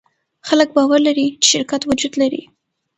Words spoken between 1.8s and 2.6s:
وجود لري.